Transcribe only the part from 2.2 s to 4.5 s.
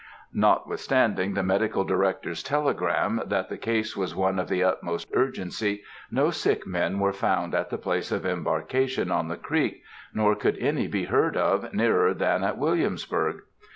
telegram, that the case was one of